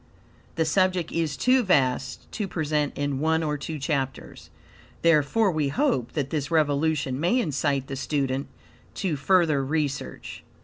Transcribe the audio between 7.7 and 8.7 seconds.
the student